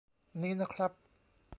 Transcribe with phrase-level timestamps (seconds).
[0.41, 0.91] นี้นะครับ